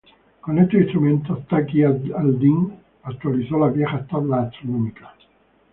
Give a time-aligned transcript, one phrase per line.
[0.43, 5.13] Con estos instrumentos, Taqi ad-Din actualizó las viejas tablas astronómicas.